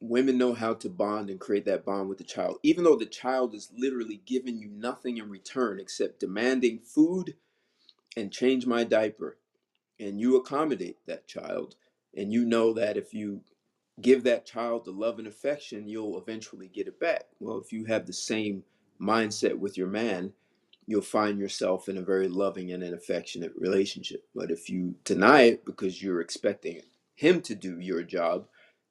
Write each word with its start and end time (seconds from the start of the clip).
women 0.00 0.38
know 0.38 0.54
how 0.54 0.74
to 0.74 0.88
bond 0.88 1.30
and 1.30 1.40
create 1.40 1.64
that 1.66 1.84
bond 1.84 2.08
with 2.08 2.18
the 2.18 2.24
child, 2.24 2.58
even 2.62 2.84
though 2.84 2.96
the 2.96 3.06
child 3.06 3.54
is 3.54 3.72
literally 3.76 4.20
giving 4.26 4.58
you 4.58 4.68
nothing 4.68 5.18
in 5.18 5.28
return 5.28 5.80
except 5.80 6.20
demanding 6.20 6.80
food 6.80 7.34
and 8.16 8.32
change 8.32 8.66
my 8.66 8.84
diaper. 8.84 9.38
And 9.98 10.20
you 10.20 10.36
accommodate 10.36 10.98
that 11.06 11.26
child. 11.26 11.76
And 12.16 12.32
you 12.32 12.44
know 12.44 12.72
that 12.74 12.96
if 12.96 13.12
you 13.14 13.42
give 14.00 14.24
that 14.24 14.46
child 14.46 14.84
the 14.84 14.90
love 14.90 15.18
and 15.18 15.28
affection, 15.28 15.88
you'll 15.88 16.18
eventually 16.18 16.68
get 16.68 16.86
it 16.86 17.00
back. 17.00 17.24
Well, 17.40 17.58
if 17.58 17.72
you 17.72 17.84
have 17.86 18.06
the 18.06 18.12
same 18.12 18.62
mindset 19.00 19.58
with 19.58 19.76
your 19.76 19.88
man, 19.88 20.32
you'll 20.86 21.02
find 21.02 21.38
yourself 21.38 21.88
in 21.88 21.98
a 21.98 22.02
very 22.02 22.28
loving 22.28 22.72
and 22.72 22.82
an 22.82 22.94
affectionate 22.94 23.52
relationship. 23.56 24.24
But 24.34 24.50
if 24.50 24.68
you 24.70 24.94
deny 25.04 25.42
it 25.42 25.64
because 25.64 26.02
you're 26.02 26.20
expecting 26.20 26.80
him 27.14 27.40
to 27.42 27.54
do 27.54 27.80
your 27.80 28.02
job, 28.02 28.46